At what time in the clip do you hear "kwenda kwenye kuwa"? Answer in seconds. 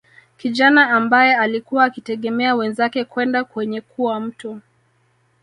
3.05-4.19